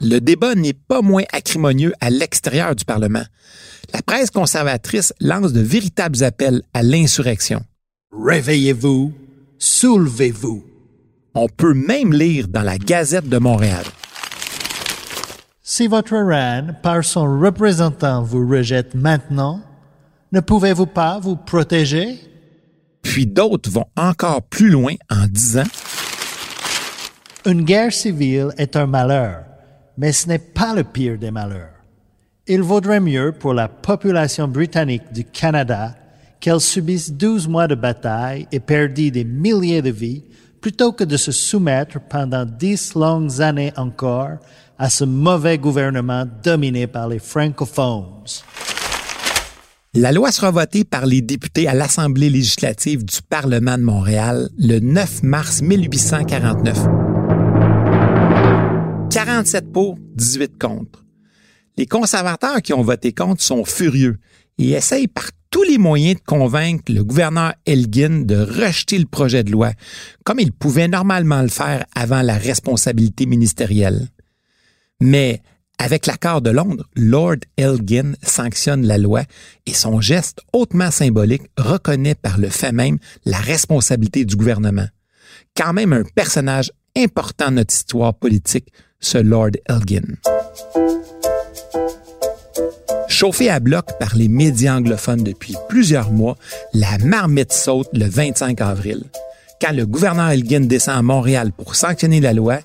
Le 0.00 0.18
débat 0.18 0.54
n'est 0.54 0.72
pas 0.72 1.02
moins 1.02 1.24
acrimonieux 1.32 1.92
à 2.00 2.08
l'extérieur 2.08 2.74
du 2.74 2.86
Parlement. 2.86 3.24
La 3.92 4.02
presse 4.02 4.30
conservatrice 4.30 5.12
lance 5.20 5.52
de 5.52 5.60
véritables 5.60 6.22
appels 6.22 6.62
à 6.74 6.82
l'insurrection. 6.82 7.62
Réveillez-vous, 8.12 9.12
soulevez-vous. 9.58 10.64
On 11.34 11.48
peut 11.48 11.74
même 11.74 12.12
lire 12.12 12.48
dans 12.48 12.62
la 12.62 12.78
Gazette 12.78 13.28
de 13.28 13.38
Montréal. 13.38 13.84
Si 15.62 15.86
votre 15.86 16.16
reine, 16.16 16.76
par 16.82 17.04
son 17.04 17.40
représentant, 17.40 18.22
vous 18.22 18.48
rejette 18.48 18.94
maintenant, 18.94 19.60
ne 20.32 20.40
pouvez-vous 20.40 20.86
pas 20.86 21.18
vous 21.18 21.36
protéger? 21.36 22.20
Puis 23.02 23.26
d'autres 23.26 23.70
vont 23.70 23.86
encore 23.96 24.42
plus 24.42 24.68
loin 24.68 24.94
en 25.10 25.26
disant 25.26 25.64
Une 27.46 27.62
guerre 27.62 27.92
civile 27.92 28.50
est 28.58 28.76
un 28.76 28.86
malheur, 28.86 29.44
mais 29.96 30.12
ce 30.12 30.28
n'est 30.28 30.38
pas 30.38 30.74
le 30.74 30.84
pire 30.84 31.18
des 31.18 31.30
malheurs. 31.30 31.79
Il 32.50 32.62
vaudrait 32.62 32.98
mieux 32.98 33.30
pour 33.30 33.54
la 33.54 33.68
population 33.68 34.48
britannique 34.48 35.12
du 35.12 35.24
Canada 35.24 35.94
qu'elle 36.40 36.58
subisse 36.58 37.12
12 37.12 37.46
mois 37.46 37.68
de 37.68 37.76
bataille 37.76 38.48
et 38.50 38.58
perdit 38.58 39.12
des 39.12 39.22
milliers 39.22 39.82
de 39.82 39.90
vies 39.90 40.24
plutôt 40.60 40.90
que 40.90 41.04
de 41.04 41.16
se 41.16 41.30
soumettre 41.30 42.00
pendant 42.00 42.44
dix 42.44 42.96
longues 42.96 43.40
années 43.40 43.72
encore 43.76 44.38
à 44.80 44.90
ce 44.90 45.04
mauvais 45.04 45.58
gouvernement 45.58 46.24
dominé 46.42 46.88
par 46.88 47.06
les 47.06 47.20
francophones. 47.20 48.24
La 49.94 50.10
loi 50.10 50.32
sera 50.32 50.50
votée 50.50 50.82
par 50.82 51.06
les 51.06 51.20
députés 51.22 51.68
à 51.68 51.74
l'Assemblée 51.74 52.30
législative 52.30 53.04
du 53.04 53.18
Parlement 53.28 53.78
de 53.78 53.82
Montréal 53.82 54.48
le 54.58 54.80
9 54.80 55.22
mars 55.22 55.62
1849. 55.62 56.78
47 59.10 59.72
pour, 59.72 59.96
18 60.16 60.58
contre. 60.58 61.04
Les 61.80 61.86
conservateurs 61.86 62.60
qui 62.60 62.74
ont 62.74 62.82
voté 62.82 63.14
contre 63.14 63.40
sont 63.40 63.64
furieux 63.64 64.18
et 64.58 64.72
essayent 64.72 65.08
par 65.08 65.30
tous 65.48 65.62
les 65.62 65.78
moyens 65.78 66.16
de 66.16 66.24
convaincre 66.26 66.92
le 66.92 67.02
gouverneur 67.02 67.54
Elgin 67.64 68.26
de 68.26 68.36
rejeter 68.36 68.98
le 68.98 69.06
projet 69.06 69.44
de 69.44 69.50
loi, 69.50 69.72
comme 70.22 70.40
il 70.40 70.52
pouvait 70.52 70.88
normalement 70.88 71.40
le 71.40 71.48
faire 71.48 71.86
avant 71.94 72.20
la 72.20 72.36
responsabilité 72.36 73.24
ministérielle. 73.24 74.08
Mais 75.00 75.40
avec 75.78 76.04
l'accord 76.04 76.42
de 76.42 76.50
Londres, 76.50 76.84
Lord 76.96 77.38
Elgin 77.56 78.12
sanctionne 78.22 78.86
la 78.86 78.98
loi 78.98 79.22
et 79.64 79.72
son 79.72 80.02
geste 80.02 80.40
hautement 80.52 80.90
symbolique 80.90 81.44
reconnaît 81.56 82.14
par 82.14 82.36
le 82.36 82.50
fait 82.50 82.72
même 82.72 82.98
la 83.24 83.38
responsabilité 83.38 84.26
du 84.26 84.36
gouvernement. 84.36 84.88
Quand 85.56 85.72
même 85.72 85.94
un 85.94 86.02
personnage 86.14 86.72
important 86.94 87.48
de 87.48 87.54
notre 87.54 87.72
histoire 87.72 88.12
politique, 88.12 88.70
ce 89.00 89.16
Lord 89.16 89.52
Elgin. 89.66 90.18
Chauffé 93.20 93.50
à 93.50 93.60
bloc 93.60 93.84
par 93.98 94.16
les 94.16 94.28
médias 94.28 94.76
anglophones 94.76 95.22
depuis 95.22 95.54
plusieurs 95.68 96.10
mois, 96.10 96.38
la 96.72 96.96
marmite 97.04 97.52
saute 97.52 97.90
le 97.92 98.06
25 98.06 98.58
avril. 98.62 99.02
Quand 99.60 99.72
le 99.72 99.84
gouverneur 99.84 100.30
Elgin 100.30 100.60
descend 100.60 100.96
à 100.96 101.02
Montréal 101.02 101.52
pour 101.52 101.76
sanctionner 101.76 102.22
la 102.22 102.32
loi, 102.32 102.60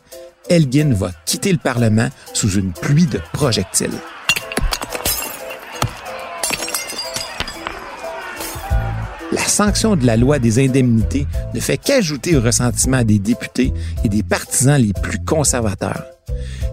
Elgin 0.50 0.93
va 0.93 1.12
quitter 1.25 1.51
le 1.51 1.57
Parlement 1.57 2.07
sous 2.33 2.51
une 2.51 2.71
pluie 2.71 3.05
de 3.05 3.19
projectiles. 3.33 4.00
La 9.36 9.50
sanction 9.50 9.98
de 9.98 10.06
la 10.06 10.15
loi 10.15 10.39
des 10.39 10.63
indemnités 10.63 11.27
ne 11.54 11.60
fait 11.60 11.77
qu'ajouter 11.77 12.38
au 12.38 12.42
ressentiment 12.42 13.04
des 13.04 13.20
députés 13.20 13.74
et 14.06 14.08
des 14.08 14.24
partisans 14.24 14.82
les 14.82 14.94
plus 14.94 15.20
conservateurs. 15.25 16.06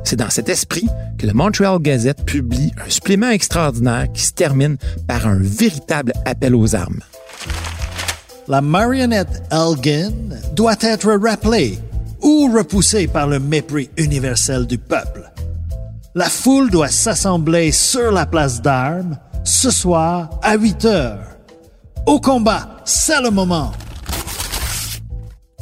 C'est 0.05 0.15
dans 0.15 0.31
cet 0.31 0.49
esprit 0.49 0.87
que 1.19 1.27
le 1.27 1.33
Montreal 1.33 1.81
Gazette 1.81 2.25
publie 2.25 2.71
un 2.79 2.89
supplément 2.89 3.31
extraordinaire 3.31 4.07
qui 4.13 4.23
se 4.23 4.33
termine 4.33 4.77
par 5.09 5.27
un 5.27 5.41
véritable 5.41 6.13
appel 6.25 6.55
aux 6.55 6.77
armes. 6.77 7.01
La 8.47 8.61
marionnette 8.61 9.43
Elgin 9.51 10.13
doit 10.55 10.77
être 10.83 11.13
rappelée 11.15 11.81
ou 12.21 12.49
repoussé 12.55 13.09
par 13.09 13.27
le 13.27 13.41
mépris 13.41 13.91
universel 13.97 14.69
du 14.69 14.79
peuple. 14.79 15.33
La 16.15 16.29
foule 16.29 16.71
doit 16.71 16.91
s'assembler 16.91 17.73
sur 17.73 18.13
la 18.13 18.25
place 18.25 18.63
d'armes 18.63 19.19
ce 19.43 19.73
soir 19.73 20.31
à 20.45 20.57
8 20.57 20.85
heures. 20.85 21.32
Au 22.13 22.21
combat, 22.21 22.69
c'est 22.85 23.23
le 23.23 23.31
moment. 23.31 23.73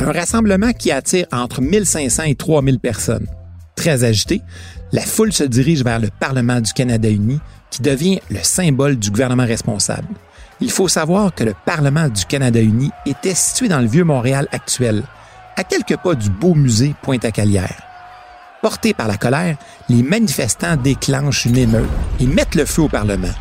Un 0.01 0.11
rassemblement 0.11 0.73
qui 0.73 0.91
attire 0.91 1.27
entre 1.31 1.61
1500 1.61 2.25
et 2.25 2.35
3000 2.35 2.81
personnes. 2.81 3.29
Très 3.77 4.03
agité, 4.03 4.43
la 4.91 5.03
foule 5.03 5.33
se 5.33 5.45
dirige 5.45 5.85
vers 5.85 6.01
le 6.01 6.09
Parlement 6.19 6.61
du 6.61 6.73
Canada 6.73 7.09
uni, 7.09 7.39
qui 7.71 7.83
devient 7.83 8.19
le 8.31 8.41
symbole 8.43 8.97
du 8.97 9.13
gouvernement 9.13 9.47
responsable. 9.47 10.09
Il 10.61 10.73
faut 10.73 10.89
savoir 10.89 11.33
que 11.33 11.45
le 11.45 11.55
Parlement 11.65 12.09
du 12.09 12.25
Canada 12.25 12.61
uni 12.61 12.91
était 13.07 13.37
situé 13.37 13.69
dans 13.69 13.79
le 13.79 13.87
vieux 13.87 14.03
Montréal 14.03 14.49
actuel, 14.51 15.05
à 15.57 15.63
quelques 15.63 15.99
pas 15.99 16.17
du 16.17 16.31
beau 16.31 16.57
musée 16.57 16.97
Pointe-à-Calière. 17.03 17.81
Portés 18.61 18.93
par 18.93 19.07
la 19.07 19.19
colère, 19.19 19.57
les 19.89 20.03
manifestants 20.03 20.75
déclenchent 20.75 21.45
une 21.45 21.59
émeute 21.59 21.89
et 22.19 22.27
mettent 22.27 22.57
le 22.57 22.65
feu 22.65 22.83
au 22.83 22.89
Parlement. 22.89 23.35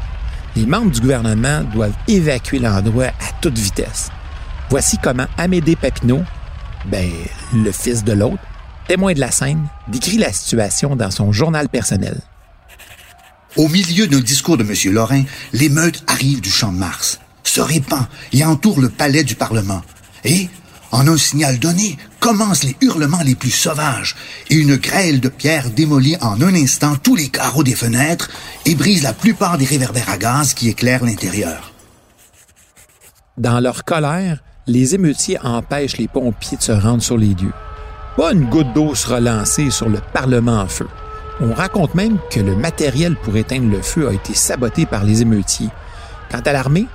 Les 0.59 0.65
membres 0.65 0.91
du 0.91 0.99
gouvernement 0.99 1.63
doivent 1.63 1.95
évacuer 2.09 2.59
l'endroit 2.59 3.05
à 3.05 3.31
toute 3.39 3.57
vitesse. 3.57 4.09
Voici 4.69 4.97
comment 5.01 5.25
Amédée 5.37 5.77
Papineau, 5.77 6.21
ben, 6.91 7.09
le 7.53 7.71
fils 7.71 8.03
de 8.03 8.11
l'autre, 8.11 8.43
témoin 8.85 9.13
de 9.13 9.21
la 9.21 9.31
scène, 9.31 9.69
décrit 9.87 10.17
la 10.17 10.33
situation 10.33 10.97
dans 10.97 11.11
son 11.11 11.31
journal 11.31 11.69
personnel. 11.69 12.19
Au 13.55 13.69
milieu 13.69 14.05
d'un 14.07 14.19
discours 14.19 14.57
de 14.57 14.65
M. 14.65 14.93
Lorrain, 14.93 15.23
l'émeute 15.53 16.03
arrive 16.07 16.41
du 16.41 16.51
champ 16.51 16.73
de 16.73 16.77
Mars, 16.77 17.21
se 17.43 17.61
répand 17.61 18.07
et 18.33 18.43
entoure 18.43 18.81
le 18.81 18.89
palais 18.89 19.23
du 19.23 19.35
Parlement. 19.35 19.81
Et, 20.25 20.49
en 20.91 21.07
un 21.07 21.17
signal 21.17 21.57
donné, 21.59 21.97
commencent 22.19 22.63
les 22.63 22.75
hurlements 22.81 23.23
les 23.23 23.35
plus 23.35 23.51
sauvages 23.51 24.15
et 24.49 24.55
une 24.55 24.75
grêle 24.75 25.19
de 25.19 25.29
pierres 25.29 25.69
démolit 25.69 26.17
en 26.21 26.41
un 26.41 26.53
instant 26.53 26.95
tous 26.95 27.15
les 27.15 27.29
carreaux 27.29 27.63
des 27.63 27.75
fenêtres 27.75 28.29
et 28.65 28.75
brise 28.75 29.03
la 29.03 29.13
plupart 29.13 29.57
des 29.57 29.65
réverbères 29.65 30.09
à 30.09 30.17
gaz 30.17 30.53
qui 30.53 30.69
éclairent 30.69 31.05
l'intérieur. 31.05 31.71
Dans 33.37 33.59
leur 33.59 33.85
colère, 33.85 34.39
les 34.67 34.95
émeutiers 34.95 35.39
empêchent 35.43 35.97
les 35.97 36.07
pompiers 36.07 36.57
de 36.57 36.63
se 36.63 36.71
rendre 36.71 37.01
sur 37.01 37.17
les 37.17 37.33
lieux. 37.33 37.53
Pas 38.17 38.33
une 38.33 38.49
goutte 38.49 38.73
d'eau 38.73 38.95
sera 38.95 39.19
lancée 39.19 39.69
sur 39.69 39.87
le 39.87 39.99
Parlement 40.13 40.61
en 40.61 40.67
feu. 40.67 40.87
On 41.41 41.53
raconte 41.53 41.95
même 41.95 42.17
que 42.29 42.41
le 42.41 42.55
matériel 42.55 43.15
pour 43.15 43.37
éteindre 43.37 43.71
le 43.71 43.81
feu 43.81 44.09
a 44.09 44.13
été 44.13 44.33
saboté 44.33 44.85
par 44.85 45.05
les 45.05 45.21
émeutiers. 45.21 45.69
Quant 46.29 46.41
à 46.45 46.51
l'armée, 46.51 46.87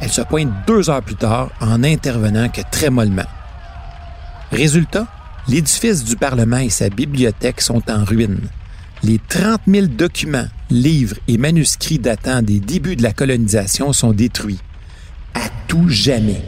elle 0.00 0.12
se 0.12 0.22
pointe 0.22 0.50
deux 0.66 0.88
heures 0.88 1.02
plus 1.02 1.16
tard 1.16 1.50
en 1.60 1.82
intervenant 1.82 2.48
que 2.48 2.60
très 2.70 2.90
mollement. 2.90 3.26
Résultat, 4.50 5.06
l'édifice 5.46 6.04
du 6.04 6.16
Parlement 6.16 6.58
et 6.58 6.70
sa 6.70 6.88
bibliothèque 6.88 7.60
sont 7.60 7.82
en 7.90 8.04
ruine. 8.04 8.48
Les 9.02 9.20
30 9.28 9.60
000 9.66 9.86
documents, 9.86 10.48
livres 10.70 11.16
et 11.28 11.38
manuscrits 11.38 11.98
datant 11.98 12.42
des 12.42 12.58
débuts 12.58 12.96
de 12.96 13.02
la 13.02 13.12
colonisation 13.12 13.92
sont 13.92 14.12
détruits. 14.12 14.58
À 15.34 15.48
tout 15.68 15.88
jamais. 15.88 16.42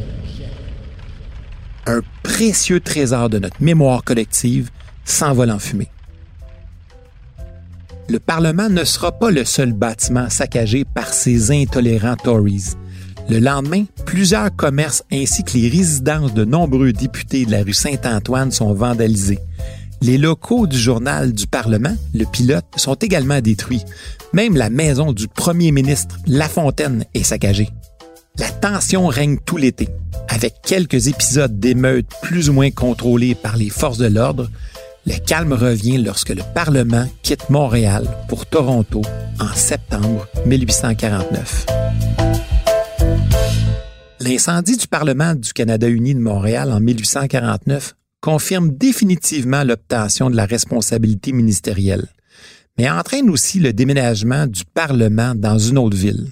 Un 1.87 2.01
précieux 2.23 2.81
trésor 2.81 3.29
de 3.31 3.39
notre 3.39 3.63
mémoire 3.63 4.03
collective 4.03 4.71
s'envole 5.05 5.51
en 5.51 5.59
fumée. 5.59 5.89
Le 8.09 8.19
Parlement 8.19 8.69
ne 8.69 8.83
sera 8.83 9.13
pas 9.13 9.31
le 9.31 9.45
seul 9.45 9.73
bâtiment 9.73 10.29
saccagé 10.29 10.85
par 10.85 11.15
ces 11.15 11.53
intolérants 11.53 12.17
Tories. 12.17 12.75
Le 13.31 13.39
lendemain, 13.39 13.85
plusieurs 14.07 14.55
commerces 14.57 15.05
ainsi 15.13 15.45
que 15.45 15.57
les 15.57 15.69
résidences 15.69 16.35
de 16.35 16.45
nombreux 16.45 16.93
députés 16.93 17.47
de 17.47 17.53
la 17.53 17.63
rue 17.63 17.73
Saint-Antoine 17.73 18.51
sont 18.51 18.75
vandalisés. 18.75 19.39
Les 20.03 20.19
locaux 20.19 20.67
du 20.67 20.77
journal 20.77 21.33
du 21.33 21.47
Parlement, 21.47 21.95
le 22.13 22.25
pilote, 22.25 22.65
sont 22.75 22.95
également 22.95 23.41
détruits. 23.41 23.85
Même 24.33 24.57
la 24.57 24.69
maison 24.69 25.13
du 25.13 25.29
premier 25.29 25.71
ministre, 25.71 26.17
La 26.27 26.49
Fontaine, 26.49 27.05
est 27.15 27.23
saccagée. 27.23 27.71
La 28.37 28.49
tension 28.49 29.07
règne 29.07 29.39
tout 29.39 29.59
l'été, 29.59 29.89
avec 30.29 30.55
quelques 30.65 31.07
épisodes 31.07 31.61
d'émeutes 31.61 32.11
plus 32.23 32.51
ou 32.51 32.53
moins 32.53 32.73
contrôlés 32.73 33.37
par 33.37 33.57
les 33.57 33.71
forces 33.71 33.99
de 33.99 34.07
l'ordre. 34.07 34.51
Le 35.07 35.15
calme 35.25 35.53
revient 35.53 35.99
lorsque 35.99 36.31
le 36.31 36.43
Parlement 36.53 37.07
quitte 37.23 37.49
Montréal 37.49 38.09
pour 38.29 38.47
Toronto 38.47 39.03
en 39.39 39.55
septembre 39.55 40.27
1849. 40.47 41.80
L'incendie 44.23 44.77
du 44.77 44.87
Parlement 44.87 45.35
du 45.35 45.55
Canada 45.55 45.89
uni 45.89 46.15
de 46.15 46.21
Montréal 46.21 46.73
en 46.73 46.81
1849 46.81 47.95
confirme 48.21 48.69
définitivement 48.77 49.65
l'obtention 49.65 50.29
de 50.29 50.37
la 50.37 50.45
responsabilité 50.45 51.33
ministérielle, 51.33 52.07
mais 52.77 52.91
entraîne 52.91 53.31
aussi 53.31 53.61
le 53.61 53.73
déménagement 53.73 54.47
du 54.47 54.67
Parlement 54.75 55.35
dans 55.35 55.59
une 55.59 55.79
autre 55.79 55.97
ville. 55.97 56.27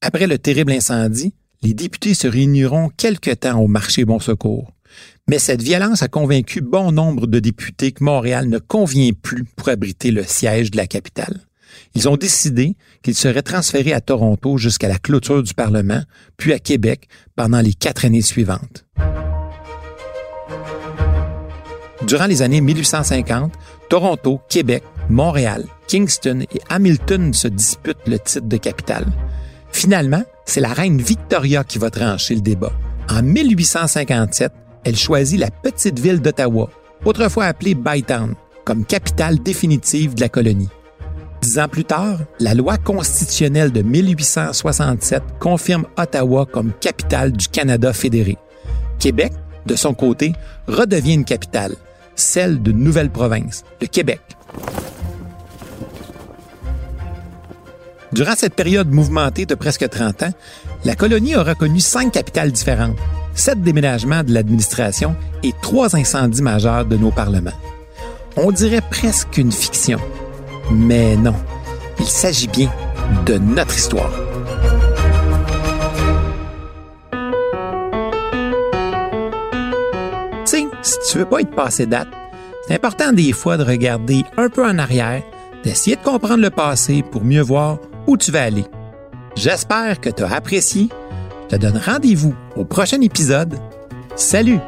Après 0.00 0.26
le 0.26 0.38
terrible 0.38 0.72
incendie, 0.72 1.34
les 1.60 1.74
députés 1.74 2.14
se 2.14 2.26
réuniront 2.26 2.88
quelque 2.96 3.32
temps 3.32 3.60
au 3.60 3.68
marché 3.68 4.06
Bon 4.06 4.18
Secours. 4.18 4.72
Mais 5.28 5.38
cette 5.38 5.62
violence 5.62 6.02
a 6.02 6.08
convaincu 6.08 6.62
bon 6.62 6.90
nombre 6.90 7.26
de 7.26 7.38
députés 7.38 7.92
que 7.92 8.02
Montréal 8.02 8.48
ne 8.48 8.58
convient 8.58 9.12
plus 9.12 9.44
pour 9.44 9.68
abriter 9.68 10.10
le 10.10 10.24
siège 10.24 10.70
de 10.70 10.78
la 10.78 10.86
capitale. 10.86 11.38
Ils 11.94 12.08
ont 12.08 12.16
décidé 12.16 12.74
qu'ils 13.02 13.14
seraient 13.14 13.42
transférés 13.42 13.92
à 13.92 14.00
Toronto 14.00 14.58
jusqu'à 14.58 14.88
la 14.88 14.98
clôture 14.98 15.42
du 15.42 15.54
Parlement, 15.54 16.02
puis 16.36 16.52
à 16.52 16.58
Québec 16.58 17.08
pendant 17.36 17.60
les 17.60 17.72
quatre 17.72 18.04
années 18.04 18.22
suivantes. 18.22 18.84
Durant 22.06 22.26
les 22.26 22.42
années 22.42 22.60
1850, 22.60 23.52
Toronto, 23.88 24.40
Québec, 24.48 24.82
Montréal, 25.08 25.66
Kingston 25.86 26.40
et 26.54 26.60
Hamilton 26.68 27.34
se 27.34 27.48
disputent 27.48 28.06
le 28.06 28.18
titre 28.18 28.46
de 28.46 28.56
capitale. 28.56 29.06
Finalement, 29.72 30.22
c'est 30.46 30.60
la 30.60 30.72
reine 30.72 31.00
Victoria 31.00 31.62
qui 31.64 31.78
va 31.78 31.90
trancher 31.90 32.34
le 32.34 32.40
débat. 32.40 32.72
En 33.10 33.22
1857, 33.22 34.52
elle 34.84 34.96
choisit 34.96 35.38
la 35.38 35.50
petite 35.50 35.98
ville 35.98 36.20
d'Ottawa, 36.20 36.70
autrefois 37.04 37.44
appelée 37.44 37.74
Bytown, 37.74 38.34
comme 38.64 38.84
capitale 38.84 39.38
définitive 39.40 40.14
de 40.14 40.20
la 40.20 40.28
colonie. 40.28 40.68
Dix 41.42 41.58
ans 41.58 41.68
plus 41.68 41.84
tard, 41.84 42.18
la 42.38 42.54
loi 42.54 42.76
constitutionnelle 42.76 43.72
de 43.72 43.80
1867 43.80 45.22
confirme 45.38 45.86
Ottawa 45.96 46.44
comme 46.44 46.72
capitale 46.80 47.32
du 47.32 47.48
Canada 47.48 47.94
fédéré. 47.94 48.36
Québec, 48.98 49.32
de 49.64 49.74
son 49.74 49.94
côté, 49.94 50.34
redevient 50.68 51.14
une 51.14 51.24
capitale, 51.24 51.76
celle 52.14 52.60
d'une 52.60 52.78
nouvelle 52.78 53.10
province, 53.10 53.64
le 53.80 53.86
Québec. 53.86 54.20
Durant 58.12 58.34
cette 58.36 58.54
période 58.54 58.90
mouvementée 58.90 59.46
de 59.46 59.54
presque 59.54 59.88
30 59.88 60.24
ans, 60.24 60.32
la 60.84 60.94
colonie 60.94 61.36
aura 61.36 61.54
connu 61.54 61.80
cinq 61.80 62.12
capitales 62.12 62.52
différentes, 62.52 62.98
sept 63.34 63.62
déménagements 63.62 64.24
de 64.24 64.34
l'administration 64.34 65.16
et 65.42 65.54
trois 65.62 65.96
incendies 65.96 66.42
majeurs 66.42 66.84
de 66.84 66.96
nos 66.96 67.12
parlements. 67.12 67.50
On 68.36 68.50
dirait 68.50 68.82
presque 68.82 69.38
une 69.38 69.52
fiction. 69.52 69.98
Mais 70.70 71.16
non, 71.16 71.34
il 71.98 72.06
s'agit 72.06 72.48
bien 72.48 72.70
de 73.26 73.38
notre 73.38 73.74
histoire. 73.74 74.10
Tu 80.44 80.56
sais, 80.56 80.64
si 80.82 80.96
tu 81.10 81.18
veux 81.18 81.24
pas 81.24 81.40
être 81.40 81.54
passé 81.54 81.86
date, 81.86 82.08
c'est 82.66 82.74
important 82.74 83.12
des 83.12 83.32
fois 83.32 83.56
de 83.56 83.64
regarder 83.64 84.24
un 84.36 84.48
peu 84.48 84.64
en 84.64 84.78
arrière, 84.78 85.22
d'essayer 85.64 85.96
de 85.96 86.02
comprendre 86.02 86.42
le 86.42 86.50
passé 86.50 87.02
pour 87.02 87.24
mieux 87.24 87.42
voir 87.42 87.78
où 88.06 88.16
tu 88.16 88.30
vas 88.30 88.44
aller. 88.44 88.64
J'espère 89.34 90.00
que 90.00 90.10
tu 90.10 90.22
as 90.22 90.32
apprécié. 90.32 90.88
Je 91.50 91.56
te 91.56 91.60
donne 91.60 91.78
rendez-vous 91.84 92.34
au 92.56 92.64
prochain 92.64 93.00
épisode. 93.00 93.58
Salut! 94.14 94.60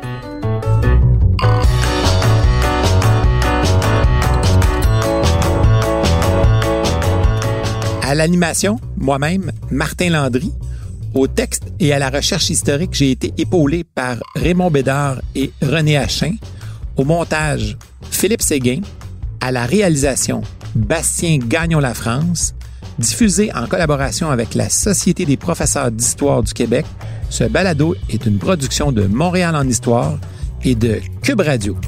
À 8.13 8.15
l'animation, 8.15 8.79
moi-même, 8.99 9.53
Martin 9.71 10.11
Landry. 10.11 10.53
Au 11.15 11.29
texte 11.29 11.73
et 11.81 11.95
à 11.95 11.99
la 11.99 12.11
recherche 12.11 12.51
historique, 12.51 12.93
j'ai 12.93 13.11
été 13.11 13.33
épaulé 13.39 13.85
par 13.85 14.19
Raymond 14.35 14.71
Bédard 14.71 15.23
et 15.35 15.51
René 15.63 15.97
Achin. 15.97 16.35
Au 16.99 17.05
montage, 17.05 17.79
Philippe 18.11 18.43
Séguin. 18.43 18.83
À 19.41 19.51
la 19.51 19.65
réalisation, 19.65 20.43
Bastien 20.75 21.39
Gagnon-La 21.39 21.95
France. 21.95 22.55
Diffusé 22.99 23.51
en 23.55 23.67
collaboration 23.67 24.29
avec 24.29 24.55
la 24.55 24.69
Société 24.69 25.25
des 25.25 25.39
professeurs 25.39 25.91
d'histoire 25.91 26.43
du 26.43 26.53
Québec, 26.53 26.85
ce 27.31 27.45
balado 27.45 27.95
est 28.11 28.27
une 28.27 28.37
production 28.37 28.93
de 28.93 29.07
Montréal 29.07 29.57
en 29.57 29.67
histoire 29.67 30.19
et 30.63 30.75
de 30.75 31.01
Cube 31.23 31.41
Radio. 31.41 31.79